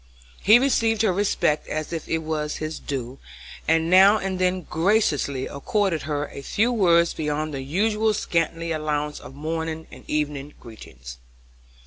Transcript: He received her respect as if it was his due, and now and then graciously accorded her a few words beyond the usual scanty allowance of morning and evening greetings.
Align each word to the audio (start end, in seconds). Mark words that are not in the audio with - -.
He 0.41 0.57
received 0.57 1.03
her 1.03 1.13
respect 1.13 1.67
as 1.67 1.93
if 1.93 2.09
it 2.09 2.23
was 2.23 2.55
his 2.55 2.79
due, 2.79 3.19
and 3.67 3.87
now 3.87 4.17
and 4.17 4.39
then 4.39 4.63
graciously 4.63 5.45
accorded 5.45 6.01
her 6.09 6.27
a 6.31 6.41
few 6.41 6.71
words 6.71 7.13
beyond 7.13 7.53
the 7.53 7.61
usual 7.61 8.15
scanty 8.15 8.71
allowance 8.71 9.19
of 9.19 9.35
morning 9.35 9.85
and 9.91 10.03
evening 10.07 10.55
greetings. 10.59 11.19